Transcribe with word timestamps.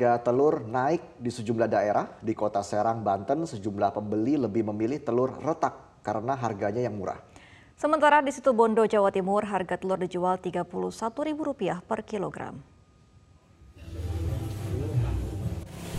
harga 0.00 0.32
telur 0.32 0.64
naik 0.64 1.20
di 1.20 1.28
sejumlah 1.28 1.68
daerah. 1.68 2.08
Di 2.24 2.32
kota 2.32 2.64
Serang, 2.64 3.04
Banten, 3.04 3.44
sejumlah 3.44 3.92
pembeli 3.92 4.40
lebih 4.40 4.64
memilih 4.72 4.96
telur 5.04 5.36
retak 5.44 6.00
karena 6.00 6.32
harganya 6.40 6.80
yang 6.80 6.96
murah. 6.96 7.20
Sementara 7.76 8.24
di 8.24 8.32
situ 8.32 8.56
Bondo, 8.56 8.88
Jawa 8.88 9.12
Timur, 9.12 9.44
harga 9.44 9.76
telur 9.76 10.00
dijual 10.00 10.40
Rp31.000 10.40 11.84
per 11.84 12.00
kilogram. 12.08 12.56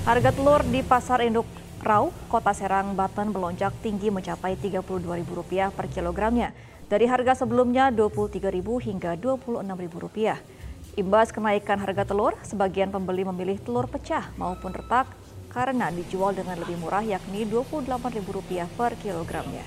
Harga 0.01 0.33
telur 0.33 0.65
di 0.65 0.81
Pasar 0.81 1.21
Induk 1.21 1.45
Rau, 1.85 2.09
Kota 2.25 2.57
Serang, 2.57 2.97
Banten 2.97 3.29
melonjak 3.29 3.69
tinggi 3.85 4.09
mencapai 4.09 4.57
Rp32.000 4.57 5.69
per 5.77 5.85
kilogramnya. 5.93 6.57
Dari 6.89 7.05
harga 7.05 7.45
sebelumnya 7.45 7.93
Rp23.000 7.93 8.65
hingga 8.65 9.13
Rp26.000. 9.13 10.60
Imbas 10.99 11.31
kenaikan 11.31 11.79
harga 11.79 12.03
telur, 12.03 12.35
sebagian 12.43 12.91
pembeli 12.91 13.23
memilih 13.23 13.55
telur 13.63 13.87
pecah 13.87 14.27
maupun 14.35 14.75
retak 14.75 15.07
karena 15.47 15.87
dijual 15.87 16.35
dengan 16.35 16.59
lebih 16.59 16.75
murah 16.83 16.99
yakni 16.99 17.47
Rp28.000 17.47 18.67
per 18.75 18.99
kilogramnya. 18.99 19.63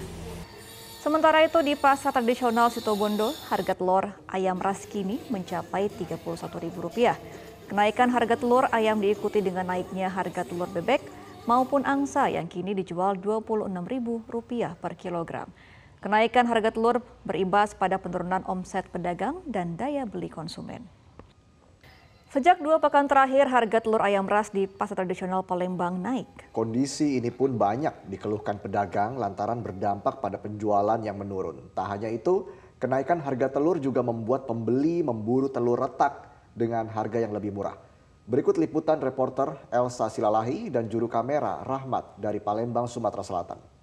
Sementara 1.01 1.41
itu 1.41 1.65
di 1.65 1.81
pasar 1.81 2.13
tradisional 2.13 2.69
Situbondo, 2.69 3.33
harga 3.49 3.73
telur 3.73 4.13
ayam 4.29 4.61
ras 4.61 4.85
kini 4.85 5.17
mencapai 5.33 5.89
Rp31.000. 5.97 7.17
Kenaikan 7.73 8.13
harga 8.13 8.37
telur 8.37 8.69
ayam 8.69 9.01
diikuti 9.01 9.41
dengan 9.41 9.73
naiknya 9.73 10.13
harga 10.13 10.45
telur 10.45 10.69
bebek 10.69 11.01
maupun 11.49 11.89
angsa 11.89 12.29
yang 12.29 12.53
kini 12.53 12.77
dijual 12.77 13.17
Rp26.000 13.17 14.77
per 14.77 14.93
kilogram. 15.01 15.49
Kenaikan 16.05 16.45
harga 16.45 16.69
telur 16.69 17.01
berimbas 17.25 17.73
pada 17.73 17.97
penurunan 17.97 18.45
omset 18.45 18.85
pedagang 18.93 19.41
dan 19.49 19.81
daya 19.81 20.05
beli 20.05 20.29
konsumen. 20.29 20.85
Sejak 22.35 22.59
dua 22.59 22.83
pekan 22.83 23.07
terakhir, 23.07 23.47
harga 23.47 23.79
telur 23.79 24.03
ayam 24.03 24.27
ras 24.27 24.51
di 24.51 24.67
pasar 24.67 24.99
tradisional 24.99 25.47
Palembang 25.47 26.03
naik. 26.03 26.51
Kondisi 26.51 27.15
ini 27.15 27.31
pun 27.31 27.55
banyak 27.55 28.11
dikeluhkan 28.11 28.59
pedagang 28.59 29.15
lantaran 29.15 29.63
berdampak 29.63 30.19
pada 30.19 30.43
penjualan 30.43 30.99
yang 30.99 31.15
menurun. 31.15 31.71
Tak 31.79 31.95
hanya 31.95 32.11
itu, 32.11 32.51
kenaikan 32.83 33.23
harga 33.23 33.55
telur 33.55 33.79
juga 33.79 34.03
membuat 34.03 34.51
pembeli 34.51 35.07
memburu 35.07 35.47
telur 35.47 35.79
retak 35.79 36.27
dengan 36.59 36.91
harga 36.91 37.23
yang 37.23 37.31
lebih 37.31 37.55
murah. 37.55 37.79
Berikut 38.27 38.59
liputan 38.59 38.99
reporter 38.99 39.55
Elsa 39.71 40.11
Silalahi 40.11 40.75
dan 40.75 40.91
juru 40.91 41.07
kamera 41.07 41.63
Rahmat 41.63 42.19
dari 42.19 42.43
Palembang, 42.43 42.91
Sumatera 42.91 43.23
Selatan. 43.23 43.74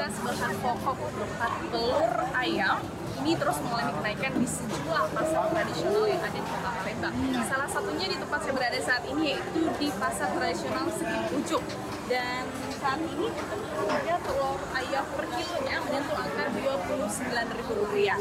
Komoditas 0.00 0.24
bahan 0.24 0.56
pokok 0.64 0.96
berupa 1.12 1.46
telur 1.68 2.12
ayam 2.32 2.80
ini 3.20 3.36
terus 3.36 3.60
mengalami 3.60 3.92
kenaikan 4.00 4.32
di 4.32 4.48
sejumlah 4.48 5.04
pasar 5.12 5.44
tradisional 5.52 6.04
yang 6.08 6.22
ada 6.24 6.40
di 6.40 6.48
kota 6.48 6.70
Palembang. 6.72 7.14
Salah 7.44 7.68
satunya 7.68 8.06
di 8.08 8.16
tempat 8.16 8.40
saya 8.40 8.54
berada 8.56 8.80
saat 8.80 9.04
ini 9.12 9.36
yaitu 9.36 9.60
di 9.76 9.88
pasar 10.00 10.32
tradisional 10.32 10.88
Sekip 10.88 11.24
Ujuk. 11.36 11.62
Dan 12.08 12.48
saat 12.80 12.96
ini 12.96 13.28
harga 13.76 14.16
telur 14.24 14.60
ayam 14.72 15.04
per 15.04 15.24
kilonya 15.36 15.76
menyentuh 15.84 16.16
angka 16.16 16.42
Rp29.000. 16.48 18.18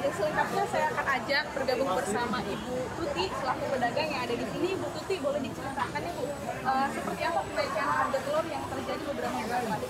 Dan 0.00 0.10
selengkapnya 0.16 0.64
saya 0.72 0.86
akan 0.96 1.06
ajak 1.20 1.44
bergabung 1.52 1.90
bersama 1.92 2.38
Ibu 2.40 2.74
Tuti 2.96 3.24
selaku 3.28 3.64
pedagang 3.76 4.08
yang 4.08 4.22
ada 4.24 4.34
di 4.34 4.46
sini. 4.48 4.68
Ibu 4.80 4.86
Tuti 4.96 5.14
boleh 5.20 5.40
diceritakan 5.44 6.00
ya 6.00 6.12
Bu, 6.16 6.24
uh, 6.24 6.86
seperti 6.88 7.22
apa 7.28 7.40
kenaikan 7.52 7.86
harga 8.00 8.18
telur 8.24 8.46
yang 8.48 8.64
terjadi 8.64 9.02
beberapa 9.12 9.36
hari 9.36 9.66
lalu? 9.68 9.88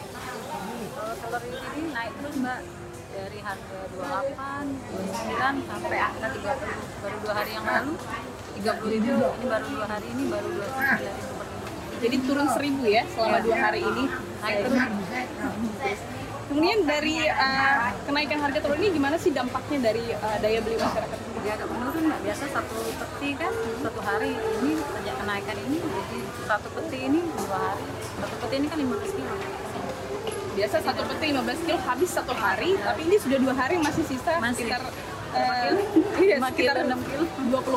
Kalau 0.99 1.39
telur 1.41 1.63
ini 1.79 1.88
naik 1.99 2.13
terus 2.23 2.37
Mbak. 2.39 2.61
Dari 3.09 3.39
harga 3.43 3.79
28, 3.99 4.39
29 5.59 5.67
sampai 5.67 5.99
angka 5.99 6.27
30 6.39 7.03
baru 7.03 7.17
dua 7.19 7.35
hari 7.35 7.51
yang 7.51 7.67
lalu. 7.67 7.93
30 8.63 8.95
ribu 8.95 9.11
ini 9.11 9.47
baru 9.51 9.67
dua 9.67 9.87
hari 9.91 10.07
ini 10.15 10.23
baru 10.31 10.49
29 10.55 11.03
ribu. 11.03 11.35
Jadi 11.99 12.17
turun 12.23 12.47
seribu 12.55 12.83
ya 12.87 13.03
selama 13.11 13.39
ya. 13.39 13.43
dua 13.43 13.57
hari 13.59 13.81
ini? 13.83 14.05
Naik 14.39 14.57
terus. 14.63 14.79
Kemudian 16.49 16.79
dari 16.87 17.17
uh, 17.27 17.91
kenaikan 18.07 18.39
harga 18.41 18.59
telur 18.63 18.79
ini 18.79 18.89
gimana 18.95 19.17
sih 19.19 19.35
dampaknya 19.35 19.91
dari 19.91 20.05
uh, 20.15 20.37
daya 20.39 20.63
beli 20.63 20.79
masyarakat? 20.79 21.19
Ya 21.43 21.53
agak 21.59 21.69
menurun 21.75 22.03
nggak 22.07 22.23
biasa 22.23 22.45
satu 22.55 22.79
peti 22.79 23.31
kan 23.35 23.53
satu 23.83 24.01
hari 24.07 24.33
ini 24.33 24.73
sejak 24.79 25.15
kenaikan 25.19 25.57
ini 25.67 25.77
jadi 25.83 26.19
satu 26.47 26.69
peti 26.79 26.99
ini 27.11 27.21
dua 27.35 27.59
hari. 27.59 27.85
Satu 28.23 28.35
peti 28.47 28.55
ini 28.63 28.67
kan 28.71 28.79
15 28.79 29.17
kilo 29.19 29.35
biasa 30.59 30.77
satu 30.83 31.03
peti 31.07 31.31
15 31.31 31.67
kilo 31.71 31.79
habis 31.87 32.11
satu 32.11 32.35
hari 32.35 32.75
tapi 32.83 33.01
ini 33.07 33.17
sudah 33.23 33.39
dua 33.39 33.55
hari 33.55 33.79
masih 33.79 34.03
sisa 34.11 34.43
masih. 34.43 34.67
sekitar 34.67 34.83
uh, 34.83 35.71
iya, 36.27 36.37
sekitar 36.43 36.77
kilo, 36.83 36.99
6 36.99 37.11
kilo 37.15 37.23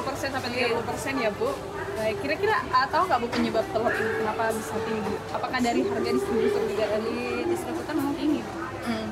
20 0.02 0.08
persen 0.10 0.28
sampai 0.34 0.50
30 0.66 0.90
persen 0.90 1.14
ya 1.22 1.30
bu 1.30 1.50
Baik, 1.92 2.18
kira-kira 2.26 2.58
uh, 2.74 2.88
tahu 2.90 3.04
nggak 3.06 3.20
bu 3.22 3.28
penyebab 3.30 3.66
telur 3.70 3.94
ini 3.94 4.12
kenapa 4.24 4.50
bisa 4.58 4.74
tinggi? 4.90 5.16
Apakah 5.38 5.60
dari 5.62 5.82
harga 5.86 6.10
distributor 6.10 6.62
juga 6.66 6.86
dari 6.88 7.20
distributor 7.46 7.94
memang 7.94 8.16
tinggi? 8.18 8.42
Hmm. 8.82 9.08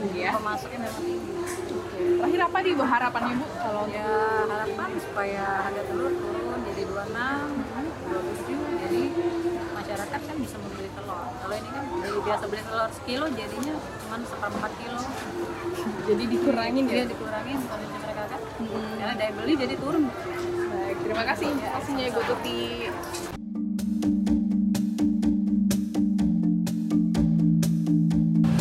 Tinggi 0.00 0.18
ya? 0.26 0.30
Pemasoknya 0.34 0.78
memang 0.82 1.02
tinggi. 1.06 1.30
Terakhir 2.18 2.40
apa 2.50 2.58
nih 2.64 2.72
bu 2.74 2.82
harapannya 2.82 3.34
bu? 3.38 3.46
Kalau 3.62 3.84
ya 3.94 4.10
harapan 4.48 4.90
supaya 4.98 5.44
harga 5.70 5.82
telur 5.86 6.12
turun 6.18 6.58
jadi 6.66 6.82
26, 6.82 7.14
27, 8.10 8.42
jadi 8.42 8.54
masyarakat 9.98 10.30
kan 10.30 10.36
bisa 10.38 10.56
membeli 10.62 10.90
telur. 10.94 11.26
Kalau 11.26 11.54
ini 11.58 11.70
kan 11.74 11.84
dari 11.98 12.18
biasa 12.22 12.44
beli 12.46 12.62
telur 12.62 12.90
sekilo 12.94 13.26
jadinya 13.34 13.74
cuma 13.82 14.16
seperempat 14.22 14.72
kilo. 14.78 15.02
jadi 16.06 16.24
dikurangin 16.30 16.84
ya? 16.86 17.02
dikurangin 17.10 17.58
konsumsi 17.66 17.98
mereka 17.98 18.22
kan. 18.30 18.40
Hmm. 18.62 18.94
Karena 18.94 19.14
daya 19.18 19.32
beli 19.34 19.52
jadi 19.58 19.74
turun. 19.74 20.06
Baik, 20.70 20.96
terima 21.02 21.24
kasih 21.26 21.46
informasinya 21.50 22.04
Ibu 22.14 22.20
Tuti. 22.30 22.62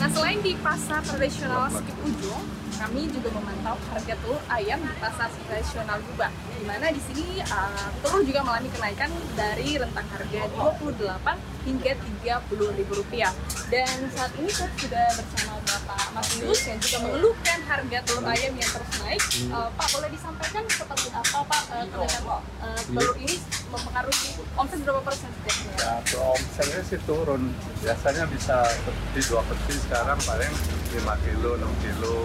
Nah, 0.02 0.10
selain 0.10 0.40
di 0.42 0.54
pasar 0.58 1.06
tradisional 1.06 1.70
Skip 1.70 1.98
Ujung, 2.02 2.44
kami 2.78 3.10
juga 3.10 3.34
memantau 3.34 3.76
harga 3.90 4.14
telur 4.22 4.42
ayam 4.54 4.80
di 4.80 4.94
pasar 5.02 5.30
tradisional 5.50 5.98
Gubah. 6.06 6.30
Di 6.54 6.64
mana 6.64 6.94
di 6.94 7.02
sini 7.02 7.42
uh, 7.42 7.90
telur 8.06 8.22
juga 8.22 8.46
mengalami 8.46 8.70
kenaikan 8.70 9.10
dari 9.34 9.82
rentang 9.82 10.08
harga 10.14 10.42
28 10.54 11.57
hingga 11.68 11.92
30 12.24 12.80
ribu 12.80 12.94
rupiah. 13.04 13.36
Dan 13.68 14.08
saat 14.16 14.32
ini 14.40 14.48
saya 14.48 14.72
sudah 14.80 15.08
bersama 15.20 15.60
Bapak 15.68 16.16
Mas 16.16 16.30
Yus 16.40 16.64
yang 16.64 16.80
juga 16.80 16.98
mengeluhkan 17.04 17.60
harga 17.68 17.98
telur 18.08 18.24
ayam 18.24 18.54
yang 18.56 18.70
terus 18.72 18.92
naik. 19.04 19.22
Uh, 19.52 19.68
Pak 19.76 19.88
boleh 19.92 20.10
disampaikan 20.16 20.64
seperti 20.72 21.08
apa 21.12 21.38
Pak 21.44 21.62
uh, 21.76 21.86
kenaikan 21.92 22.24
uh, 22.64 22.80
telur 22.88 23.16
ini 23.20 23.36
mempengaruhi 23.68 24.30
omset 24.56 24.80
berapa 24.88 25.02
persen 25.04 25.30
Ya, 25.78 26.00
omsetnya 26.16 26.82
sih 26.88 27.00
turun. 27.04 27.52
Biasanya 27.84 28.24
bisa 28.32 28.64
seperti 28.64 29.20
dua 29.28 29.44
peti 29.46 29.76
sekarang 29.84 30.18
paling 30.24 30.54
5 30.96 31.26
kilo, 31.28 31.60
6 31.60 31.84
kilo 31.84 32.18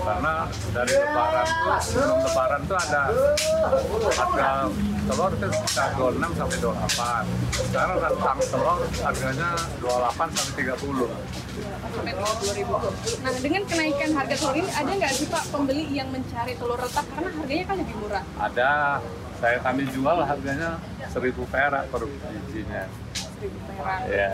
karena 0.00 0.48
dari 0.72 0.94
lebaran 0.96 1.44
tuh 1.44 1.76
sebelum 1.84 2.18
lebaran 2.24 2.60
tuh 2.64 2.78
ada 2.78 3.02
harga 4.16 4.50
telur 5.10 5.30
itu 5.34 5.46
sekitar 5.50 5.90
26 5.98 6.38
sampai 6.38 6.56
28 6.62 7.66
sekarang 7.66 7.96
rentang 7.98 8.38
telur 8.46 8.78
harganya 9.02 9.48
28 9.82 10.36
sampai 10.38 10.54
30 10.70 11.10
sampai 11.90 12.12
20 12.14 12.58
ribu. 12.62 12.74
Nah 13.26 13.32
dengan 13.42 13.62
kenaikan 13.66 14.10
harga 14.14 14.34
telur 14.38 14.54
ini 14.54 14.70
ada 14.70 14.90
nggak 14.94 15.12
sih 15.12 15.26
Pak 15.26 15.44
pembeli 15.50 15.84
yang 15.90 16.08
mencari 16.14 16.54
telur 16.54 16.78
retak 16.78 17.06
karena 17.10 17.30
harganya 17.34 17.64
kan 17.66 17.76
lebih 17.82 17.94
murah? 17.98 18.24
Ada, 18.38 18.72
saya 19.42 19.58
kami 19.58 19.82
jual 19.90 20.18
harganya 20.22 20.70
1000 21.10 21.34
perak 21.50 21.84
per 21.90 22.02
bijinya. 22.06 22.86
1000 23.42 23.50
perak. 23.50 24.00
Ya. 24.06 24.30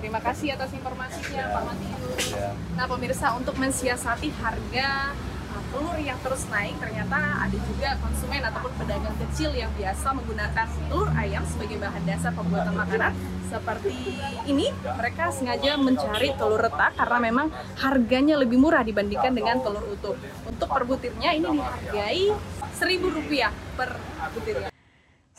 Terima 0.00 0.18
kasih 0.18 0.56
atas 0.56 0.72
informasinya 0.72 1.36
ya. 1.36 1.52
Pak 1.52 1.62
Matius. 1.68 2.24
Ya. 2.32 2.50
Nah 2.74 2.84
pemirsa 2.88 3.26
untuk 3.36 3.54
mensiasati 3.60 4.32
harga 4.40 5.12
telur 5.72 5.96
yang 5.96 6.20
terus 6.20 6.44
naik 6.52 6.76
ternyata 6.76 7.16
ada 7.48 7.56
juga 7.56 7.96
konsumen 8.04 8.44
ataupun 8.44 8.72
pedagang 8.76 9.16
kecil 9.26 9.50
yang 9.56 9.72
biasa 9.72 10.06
menggunakan 10.12 10.66
telur 10.68 11.08
ayam 11.16 11.42
sebagai 11.48 11.80
bahan 11.80 12.02
dasar 12.04 12.32
pembuatan 12.36 12.74
makanan. 12.76 13.12
Seperti 13.48 13.96
ini 14.48 14.68
mereka 14.72 15.32
sengaja 15.32 15.80
mencari 15.80 16.36
telur 16.36 16.60
retak 16.60 16.92
karena 16.96 17.18
memang 17.20 17.46
harganya 17.80 18.36
lebih 18.36 18.60
murah 18.60 18.84
dibandingkan 18.84 19.32
dengan 19.32 19.64
telur 19.64 19.84
utuh. 19.88 20.16
Untuk 20.44 20.68
per 20.68 20.84
butirnya 20.84 21.32
ini 21.32 21.48
dihargai 21.48 22.24
Rp1.000 22.76 23.48
per 23.76 23.90
butirnya 24.36 24.71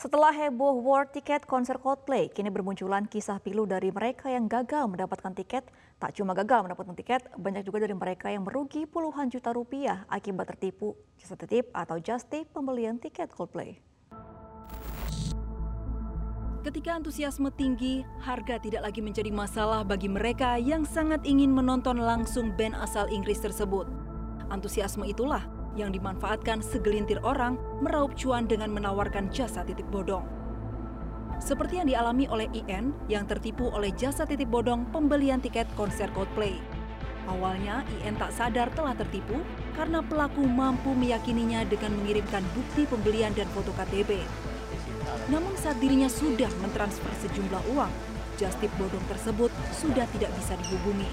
setelah 0.04 0.36
heboh 0.36 0.84
war 0.84 1.08
tiket 1.08 1.48
konser 1.48 1.80
Coldplay, 1.80 2.28
kini 2.28 2.52
bermunculan 2.52 3.08
kisah 3.08 3.40
pilu 3.40 3.64
dari 3.64 3.88
mereka 3.88 4.28
yang 4.28 4.44
gagal 4.52 4.84
mendapatkan 4.84 5.32
tiket. 5.32 5.64
Tak 5.96 6.12
cuma 6.20 6.36
gagal 6.36 6.68
mendapatkan 6.68 6.92
tiket, 6.92 7.24
banyak 7.40 7.64
juga 7.64 7.88
dari 7.88 7.96
mereka 7.96 8.28
yang 8.28 8.44
merugi 8.44 8.84
puluhan 8.84 9.32
juta 9.32 9.56
rupiah 9.56 10.04
akibat 10.12 10.52
tertipu 10.52 10.92
jasa 11.16 11.40
titip 11.40 11.72
atau 11.72 11.96
just 11.96 12.28
tip 12.28 12.44
pembelian 12.52 13.00
tiket 13.00 13.32
Coldplay. 13.32 13.80
Ketika 16.68 17.00
antusiasme 17.00 17.48
tinggi, 17.56 18.04
harga 18.20 18.60
tidak 18.60 18.84
lagi 18.84 19.00
menjadi 19.00 19.32
masalah 19.32 19.88
bagi 19.88 20.12
mereka 20.12 20.60
yang 20.60 20.84
sangat 20.84 21.24
ingin 21.24 21.48
menonton 21.48 21.96
langsung 21.96 22.52
band 22.52 22.76
asal 22.76 23.08
Inggris 23.08 23.40
tersebut. 23.40 23.88
Antusiasme 24.52 25.08
itulah 25.08 25.48
yang 25.74 25.94
dimanfaatkan 25.94 26.62
segelintir 26.62 27.18
orang 27.22 27.58
meraup 27.82 28.14
cuan 28.18 28.46
dengan 28.46 28.70
menawarkan 28.70 29.30
jasa 29.30 29.62
titip 29.62 29.86
bodong. 29.90 30.26
Seperti 31.42 31.82
yang 31.82 31.90
dialami 31.90 32.30
oleh 32.30 32.46
IN 32.54 32.94
yang 33.10 33.26
tertipu 33.26 33.68
oleh 33.68 33.90
jasa 33.94 34.24
titip 34.24 34.48
bodong 34.48 34.86
pembelian 34.94 35.42
tiket 35.42 35.66
konser 35.74 36.08
Coldplay. 36.14 36.56
Awalnya 37.26 37.82
IN 38.00 38.14
tak 38.16 38.32
sadar 38.32 38.70
telah 38.72 38.94
tertipu 38.94 39.42
karena 39.74 40.00
pelaku 40.00 40.46
mampu 40.46 40.94
meyakininya 40.94 41.66
dengan 41.66 41.98
mengirimkan 41.98 42.46
bukti 42.54 42.86
pembelian 42.86 43.34
dan 43.34 43.50
foto 43.50 43.74
KTP. 43.74 44.22
Namun 45.28 45.56
saat 45.58 45.80
dirinya 45.82 46.06
sudah 46.06 46.52
mentransfer 46.62 47.10
sejumlah 47.24 47.62
uang, 47.72 47.92
Justip 48.34 48.70
bodong 48.74 49.02
tersebut 49.06 49.50
sudah 49.70 50.06
tidak 50.10 50.34
bisa 50.34 50.58
dihubungi. 50.58 51.06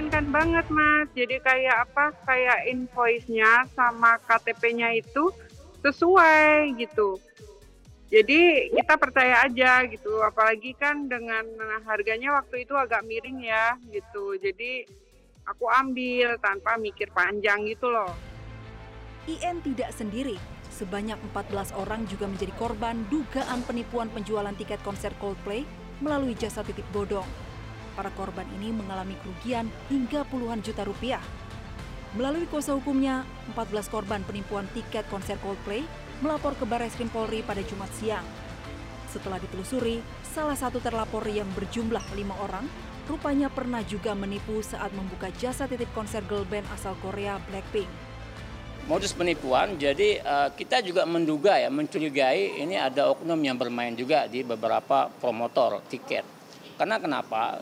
Meyakinkan 0.00 0.32
banget 0.32 0.66
mas, 0.72 1.12
jadi 1.12 1.36
kayak 1.44 1.76
apa, 1.84 2.16
kayak 2.24 2.72
invoice-nya 2.72 3.68
sama 3.76 4.16
KTP-nya 4.24 4.96
itu 4.96 5.28
sesuai 5.84 6.72
gitu. 6.80 7.20
Jadi 8.08 8.72
kita 8.72 8.96
percaya 8.96 9.44
aja 9.44 9.84
gitu, 9.84 10.24
apalagi 10.24 10.72
kan 10.80 11.04
dengan 11.04 11.44
harganya 11.84 12.32
waktu 12.40 12.64
itu 12.64 12.72
agak 12.80 13.04
miring 13.04 13.44
ya 13.44 13.76
gitu. 13.92 14.40
Jadi 14.40 14.88
aku 15.44 15.68
ambil 15.68 16.32
tanpa 16.40 16.80
mikir 16.80 17.12
panjang 17.12 17.68
gitu 17.68 17.92
loh. 17.92 18.16
IN 19.28 19.60
tidak 19.60 19.92
sendiri, 19.92 20.40
sebanyak 20.72 21.20
14 21.36 21.76
orang 21.76 22.08
juga 22.08 22.24
menjadi 22.24 22.56
korban 22.56 23.04
dugaan 23.12 23.60
penipuan 23.68 24.08
penjualan 24.08 24.56
tiket 24.56 24.80
konser 24.80 25.12
Coldplay 25.20 25.68
melalui 26.00 26.32
jasa 26.32 26.64
titip 26.64 26.88
bodong. 26.88 27.49
Para 28.00 28.16
korban 28.16 28.48
ini 28.56 28.72
mengalami 28.72 29.12
kerugian 29.20 29.68
hingga 29.92 30.24
puluhan 30.24 30.64
juta 30.64 30.88
rupiah. 30.88 31.20
Melalui 32.16 32.48
kuasa 32.48 32.72
hukumnya, 32.72 33.28
14 33.52 33.92
korban 33.92 34.24
penipuan 34.24 34.64
tiket 34.72 35.04
konser 35.12 35.36
Coldplay 35.44 35.84
melapor 36.24 36.56
ke 36.56 36.64
Baris 36.64 36.96
Krim 36.96 37.12
Polri 37.12 37.44
pada 37.44 37.60
Jumat 37.60 37.92
siang. 38.00 38.24
Setelah 39.12 39.36
ditelusuri, 39.36 40.00
salah 40.24 40.56
satu 40.56 40.80
terlapor 40.80 41.28
yang 41.28 41.44
berjumlah 41.52 42.00
lima 42.16 42.40
orang 42.40 42.64
rupanya 43.04 43.52
pernah 43.52 43.84
juga 43.84 44.16
menipu 44.16 44.64
saat 44.64 44.96
membuka 44.96 45.28
jasa 45.36 45.68
titip 45.68 45.92
konser 45.92 46.24
girl 46.24 46.48
band 46.48 46.64
asal 46.72 46.96
Korea 47.04 47.36
Blackpink 47.52 48.08
modus 48.88 49.12
penipuan. 49.12 49.76
Jadi 49.76 50.18
uh, 50.18 50.50
kita 50.56 50.80
juga 50.80 51.04
menduga 51.04 51.60
ya, 51.60 51.68
mencurigai 51.68 52.64
ini 52.64 52.80
ada 52.80 53.12
oknum 53.12 53.38
yang 53.38 53.60
bermain 53.60 53.92
juga 53.92 54.24
di 54.24 54.40
beberapa 54.42 55.06
promotor 55.20 55.84
tiket. 55.86 56.40
Karena 56.80 56.96
kenapa? 56.96 57.60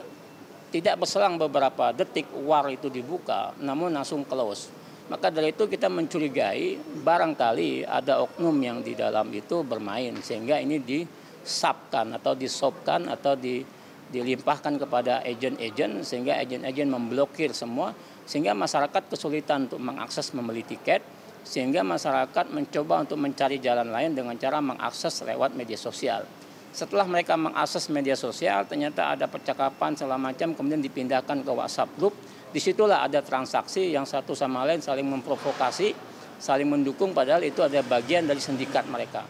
Tidak 0.69 1.00
berselang 1.00 1.41
beberapa 1.41 1.97
detik 1.97 2.29
war 2.44 2.69
itu 2.69 2.93
dibuka, 2.93 3.56
namun 3.65 3.88
langsung 3.88 4.29
close. 4.29 4.69
Maka 5.09 5.32
dari 5.32 5.56
itu 5.56 5.65
kita 5.65 5.88
mencurigai 5.88 6.76
barangkali 7.00 7.88
ada 7.88 8.20
oknum 8.20 8.53
yang 8.61 8.85
di 8.85 8.93
dalam 8.93 9.32
itu 9.32 9.65
bermain 9.65 10.12
sehingga 10.20 10.61
ini 10.61 10.85
disapkan 10.85 12.12
atau 12.12 12.37
disopkan 12.37 13.09
atau 13.09 13.32
di, 13.32 13.65
dilimpahkan 14.12 14.76
kepada 14.76 15.25
agen-agen 15.25 16.05
sehingga 16.05 16.37
agen-agen 16.37 16.93
memblokir 16.93 17.56
semua 17.56 17.97
sehingga 18.29 18.53
masyarakat 18.53 19.09
kesulitan 19.09 19.73
untuk 19.73 19.81
mengakses 19.81 20.37
membeli 20.37 20.61
tiket 20.61 21.00
sehingga 21.41 21.81
masyarakat 21.81 22.53
mencoba 22.53 23.09
untuk 23.09 23.17
mencari 23.17 23.56
jalan 23.65 23.88
lain 23.88 24.12
dengan 24.12 24.37
cara 24.37 24.61
mengakses 24.61 25.25
lewat 25.25 25.56
media 25.56 25.81
sosial. 25.81 26.29
Setelah 26.69 27.09
mereka 27.09 27.35
mengakses 27.35 27.88
media 27.88 28.15
sosial, 28.15 28.69
ternyata 28.69 29.17
ada 29.17 29.25
percakapan 29.25 29.97
segala 29.97 30.20
macam, 30.20 30.53
kemudian 30.53 30.85
dipindahkan 30.85 31.41
ke 31.43 31.50
WhatsApp 31.50 31.91
group. 31.97 32.15
Di 32.49 32.61
situlah 32.61 33.05
ada 33.05 33.20
transaksi 33.20 33.93
yang 33.93 34.09
satu 34.09 34.32
sama 34.37 34.65
lain 34.65 34.81
saling 34.81 35.05
memprovokasi, 35.05 35.93
saling 36.38 36.69
mendukung, 36.69 37.17
padahal 37.17 37.44
itu 37.44 37.61
ada 37.65 37.81
bagian 37.85 38.29
dari 38.29 38.41
sindikat 38.41 38.85
mereka. 38.88 39.25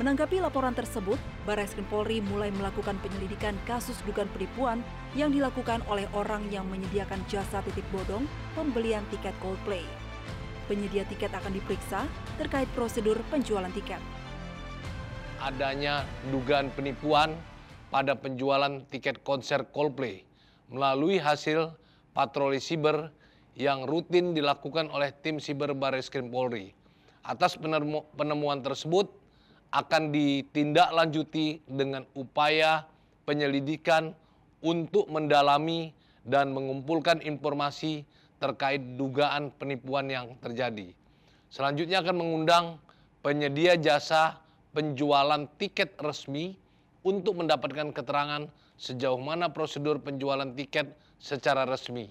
Menanggapi 0.00 0.40
laporan 0.40 0.72
tersebut, 0.72 1.20
Barreskrim 1.44 1.84
Polri 1.84 2.24
mulai 2.24 2.48
melakukan 2.48 2.96
penyelidikan 3.04 3.52
kasus 3.68 4.00
dugaan 4.08 4.32
penipuan 4.32 4.80
yang 5.12 5.28
dilakukan 5.28 5.84
oleh 5.92 6.08
orang 6.16 6.48
yang 6.48 6.64
menyediakan 6.72 7.20
jasa 7.28 7.60
titip 7.68 7.84
bodong 7.92 8.24
pembelian 8.56 9.04
tiket 9.12 9.36
Coldplay. 9.44 9.84
Penyedia 10.64 11.04
tiket 11.04 11.28
akan 11.36 11.52
diperiksa 11.52 12.08
terkait 12.40 12.70
prosedur 12.72 13.20
penjualan 13.28 13.68
tiket. 13.76 14.19
Adanya 15.40 16.04
dugaan 16.28 16.68
penipuan 16.76 17.32
pada 17.88 18.12
penjualan 18.12 18.84
tiket 18.92 19.24
konser 19.24 19.64
Coldplay 19.72 20.20
melalui 20.68 21.16
hasil 21.16 21.72
patroli 22.12 22.60
siber 22.60 23.08
yang 23.56 23.88
rutin 23.88 24.36
dilakukan 24.36 24.92
oleh 24.92 25.10
tim 25.24 25.40
siber 25.40 25.72
Barreskrim 25.72 26.28
Polri. 26.28 26.76
Atas 27.24 27.56
penemuan 28.16 28.60
tersebut, 28.60 29.08
akan 29.70 30.10
ditindaklanjuti 30.10 31.62
dengan 31.64 32.02
upaya 32.18 32.84
penyelidikan 33.24 34.12
untuk 34.60 35.06
mendalami 35.08 35.94
dan 36.26 36.52
mengumpulkan 36.52 37.22
informasi 37.22 38.04
terkait 38.42 38.82
dugaan 38.98 39.54
penipuan 39.56 40.10
yang 40.10 40.36
terjadi. 40.42 40.90
Selanjutnya 41.48 42.02
akan 42.02 42.16
mengundang 42.18 42.64
penyedia 43.24 43.78
jasa 43.78 44.36
penjualan 44.70 45.46
tiket 45.58 45.98
resmi 46.00 46.54
untuk 47.02 47.40
mendapatkan 47.40 47.90
keterangan 47.90 48.46
sejauh 48.80 49.20
mana 49.20 49.52
prosedur 49.52 50.00
penjualan 50.00 50.48
tiket 50.56 50.92
secara 51.20 51.68
resmi. 51.68 52.08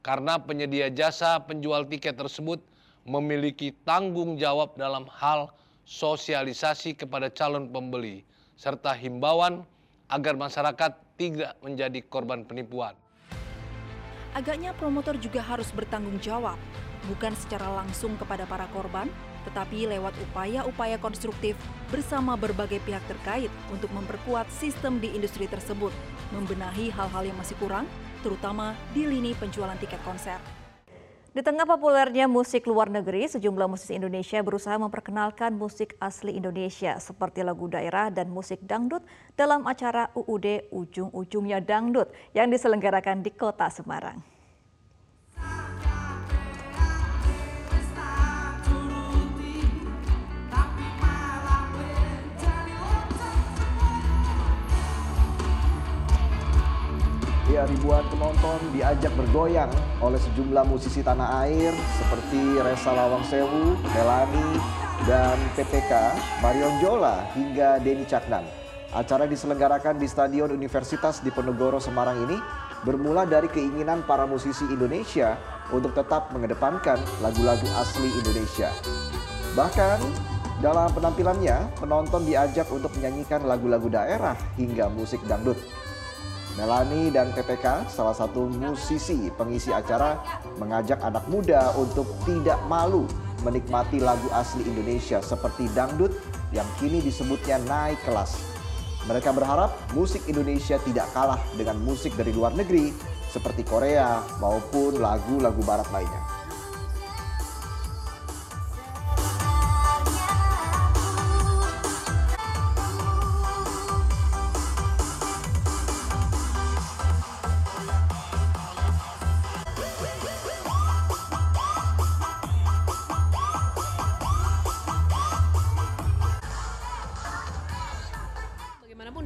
Karena 0.00 0.40
penyedia 0.40 0.88
jasa 0.88 1.40
penjual 1.44 1.84
tiket 1.84 2.16
tersebut 2.16 2.60
memiliki 3.04 3.72
tanggung 3.84 4.36
jawab 4.36 4.76
dalam 4.76 5.08
hal 5.08 5.52
sosialisasi 5.84 6.96
kepada 6.96 7.28
calon 7.32 7.68
pembeli, 7.68 8.24
serta 8.56 8.92
himbauan 8.96 9.64
agar 10.08 10.36
masyarakat 10.36 10.92
tidak 11.20 11.52
menjadi 11.60 12.00
korban 12.08 12.44
penipuan. 12.44 12.96
Agaknya 14.30 14.70
promotor 14.78 15.18
juga 15.18 15.42
harus 15.42 15.68
bertanggung 15.74 16.22
jawab, 16.22 16.56
bukan 17.10 17.34
secara 17.34 17.66
langsung 17.82 18.14
kepada 18.14 18.46
para 18.46 18.70
korban, 18.70 19.10
tetapi 19.48 19.88
lewat 19.88 20.12
upaya-upaya 20.30 21.00
konstruktif 21.00 21.56
bersama 21.88 22.36
berbagai 22.36 22.82
pihak 22.84 23.02
terkait 23.08 23.52
untuk 23.72 23.88
memperkuat 23.92 24.48
sistem 24.52 25.00
di 25.00 25.12
industri 25.12 25.48
tersebut, 25.48 25.94
membenahi 26.34 26.92
hal-hal 26.92 27.22
yang 27.26 27.38
masih 27.38 27.56
kurang, 27.58 27.88
terutama 28.20 28.76
di 28.92 29.08
lini 29.08 29.32
penjualan 29.36 29.76
tiket 29.80 30.00
konser. 30.04 30.38
Di 31.30 31.46
tengah 31.46 31.62
populernya 31.62 32.26
musik 32.26 32.66
luar 32.66 32.90
negeri, 32.90 33.30
sejumlah 33.30 33.70
musisi 33.70 33.94
Indonesia 33.94 34.42
berusaha 34.42 34.74
memperkenalkan 34.82 35.54
musik 35.54 35.94
asli 36.02 36.34
Indonesia 36.34 36.98
seperti 36.98 37.46
lagu 37.46 37.70
daerah 37.70 38.10
dan 38.10 38.34
musik 38.34 38.58
dangdut 38.66 39.06
dalam 39.38 39.62
acara 39.62 40.10
UUD 40.18 40.74
Ujung-Ujungnya 40.74 41.62
Dangdut 41.62 42.10
yang 42.34 42.50
diselenggarakan 42.50 43.22
di 43.22 43.30
kota 43.30 43.70
Semarang. 43.70 44.29
Ya, 57.50 57.66
ribuan 57.66 58.06
penonton 58.06 58.62
diajak 58.70 59.10
bergoyang 59.18 59.74
oleh 59.98 60.22
sejumlah 60.22 60.70
musisi 60.70 61.02
tanah 61.02 61.42
air 61.42 61.74
seperti 61.98 62.38
Resa 62.62 62.94
Lawang 62.94 63.26
Sewu, 63.26 63.74
Melani, 63.90 64.54
dan 65.02 65.34
PPK, 65.58 66.14
Marion 66.38 66.78
Jola, 66.78 67.26
hingga 67.34 67.82
Denny 67.82 68.06
Caknan. 68.06 68.46
Acara 68.94 69.26
diselenggarakan 69.26 69.98
di 69.98 70.06
Stadion 70.06 70.54
Universitas 70.54 71.18
Diponegoro 71.26 71.82
Semarang 71.82 72.22
ini 72.22 72.38
bermula 72.86 73.26
dari 73.26 73.50
keinginan 73.50 74.06
para 74.06 74.30
musisi 74.30 74.62
Indonesia 74.70 75.34
untuk 75.74 75.90
tetap 75.90 76.30
mengedepankan 76.30 77.02
lagu-lagu 77.18 77.66
asli 77.82 78.14
Indonesia. 78.14 78.70
Bahkan 79.58 79.98
dalam 80.62 80.86
penampilannya, 80.94 81.82
penonton 81.82 82.30
diajak 82.30 82.70
untuk 82.70 82.94
menyanyikan 82.94 83.42
lagu-lagu 83.42 83.90
daerah 83.90 84.38
hingga 84.54 84.86
musik 84.86 85.18
dangdut. 85.26 85.58
Melani 86.60 87.08
dan 87.08 87.32
PPK, 87.32 87.88
salah 87.88 88.12
satu 88.12 88.52
musisi 88.52 89.32
pengisi 89.32 89.72
acara, 89.72 90.20
mengajak 90.60 91.00
anak 91.00 91.24
muda 91.32 91.72
untuk 91.72 92.04
tidak 92.28 92.60
malu 92.68 93.08
menikmati 93.40 93.96
lagu 93.96 94.28
asli 94.36 94.68
Indonesia 94.68 95.24
seperti 95.24 95.72
dangdut 95.72 96.12
yang 96.52 96.68
kini 96.76 97.00
disebutnya 97.00 97.56
naik 97.64 97.96
kelas. 98.04 98.36
Mereka 99.08 99.32
berharap 99.32 99.72
musik 99.96 100.20
Indonesia 100.28 100.76
tidak 100.84 101.08
kalah 101.16 101.40
dengan 101.56 101.80
musik 101.80 102.12
dari 102.20 102.36
luar 102.36 102.52
negeri 102.52 102.92
seperti 103.32 103.64
Korea 103.64 104.20
maupun 104.36 105.00
lagu-lagu 105.00 105.64
barat 105.64 105.88
lainnya. 105.88 106.29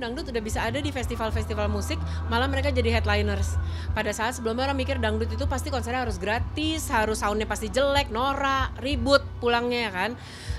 Dangdut 0.04 0.28
udah 0.28 0.42
bisa 0.44 0.60
ada 0.60 0.76
di 0.76 0.92
festival-festival 0.92 1.72
musik, 1.72 1.96
malah 2.28 2.44
mereka 2.44 2.68
jadi 2.68 3.00
headliners. 3.00 3.56
Pada 3.96 4.12
saat 4.12 4.36
sebelumnya 4.36 4.68
orang 4.68 4.76
mikir 4.76 5.00
dangdut 5.00 5.32
itu 5.32 5.48
pasti 5.48 5.72
konsernya 5.72 6.04
harus 6.04 6.20
gratis, 6.20 6.92
harus 6.92 7.24
soundnya 7.24 7.48
pasti 7.48 7.72
jelek, 7.72 8.12
norak, 8.12 8.76
ribut 8.84 9.24
pulangnya 9.40 9.88
ya 9.88 9.90
kan. 9.90 10.10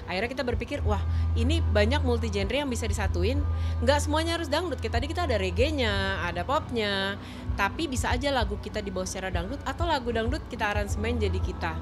Akhirnya 0.09 0.29
kita 0.29 0.43
berpikir, 0.45 0.81
wah 0.85 1.01
ini 1.37 1.61
banyak 1.61 2.01
multi 2.01 2.33
genre 2.33 2.65
yang 2.65 2.69
bisa 2.69 2.89
disatuin. 2.89 3.41
Nggak 3.85 4.05
semuanya 4.05 4.37
harus 4.37 4.49
dangdut. 4.49 4.81
Kita 4.81 4.97
tadi 4.97 5.11
kita 5.11 5.27
ada 5.27 5.35
reggae-nya, 5.35 6.23
ada 6.23 6.47
popnya, 6.47 7.19
tapi 7.59 7.91
bisa 7.91 8.07
aja 8.13 8.31
lagu 8.31 8.55
kita 8.63 8.79
dibawa 8.79 9.03
secara 9.03 9.27
dangdut 9.27 9.59
atau 9.67 9.83
lagu 9.83 10.07
dangdut 10.07 10.39
kita 10.47 10.71
aransemen 10.71 11.19
jadi 11.19 11.35
kita. 11.43 11.73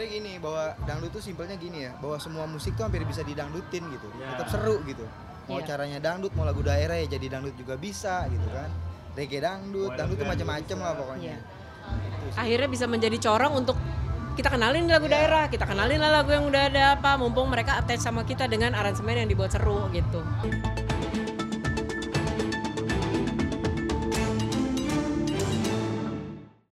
Jadi 0.00 0.08
gini 0.08 0.32
bahwa 0.40 0.72
dangdut 0.88 1.12
tuh 1.12 1.20
simpelnya 1.20 1.58
gini 1.60 1.84
ya, 1.84 1.92
bahwa 2.00 2.16
semua 2.16 2.48
musik 2.48 2.74
tuh 2.78 2.88
hampir 2.88 3.04
bisa 3.04 3.20
didangdutin 3.20 3.82
gitu, 3.92 4.08
tetap 4.14 4.48
seru 4.48 4.80
gitu. 4.88 5.04
Mau 5.50 5.58
Iya. 5.58 5.74
caranya 5.74 5.98
dangdut, 5.98 6.32
mau 6.38 6.46
lagu 6.46 6.62
daerah 6.62 6.94
ya 6.98 7.06
jadi 7.10 7.26
dangdut 7.38 7.54
juga 7.58 7.74
bisa 7.74 8.26
gitu 8.30 8.46
kan. 8.50 8.70
Reggae 9.18 9.42
dangdut, 9.42 9.92
dangdut 9.98 10.16
tuh 10.22 10.28
macam-macam 10.28 10.76
lah 10.80 10.92
pokoknya. 10.96 11.34
Iya. 11.34 11.38
Gitu 11.82 12.26
akhirnya 12.38 12.68
bisa 12.70 12.86
menjadi 12.86 13.16
corong 13.18 13.54
untuk 13.58 13.76
kita 14.32 14.48
kenalin 14.48 14.88
lagu 14.88 15.04
daerah, 15.12 15.44
kita 15.52 15.68
kenalin 15.68 16.00
lah 16.00 16.22
lagu 16.22 16.32
yang 16.32 16.48
udah 16.48 16.62
ada 16.72 16.96
apa, 16.96 17.20
mumpung 17.20 17.52
mereka 17.52 17.76
attach 17.76 18.00
sama 18.00 18.24
kita 18.24 18.48
dengan 18.48 18.72
aransemen 18.72 19.20
yang 19.20 19.28
dibuat 19.28 19.52
seru 19.52 19.92
gitu. 19.92 20.24